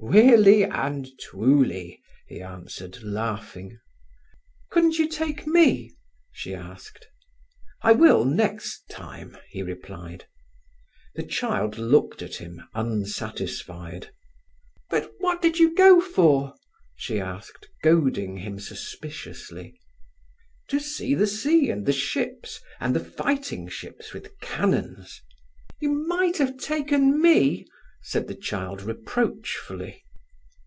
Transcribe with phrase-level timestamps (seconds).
[0.00, 3.78] "Weally and twuly," he answered, laughing.
[4.70, 5.96] "Couldn't you take me?"
[6.30, 7.08] she asked.
[7.80, 10.26] "I will next time," he replied.
[11.14, 14.10] The child still looked at him, unsatisfied.
[14.90, 16.54] "But what did you go for?"
[16.94, 19.80] she asked, goading him suspiciously.
[20.68, 25.22] "To see the sea and the ships and the fighting ships with cannons—"
[25.80, 27.64] "You might have taken me,"
[28.06, 30.02] said the child reproachfully.